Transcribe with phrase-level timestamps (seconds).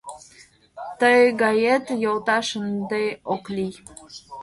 [0.99, 3.03] Тый гает йолташ ынде
[3.33, 3.73] ок лий.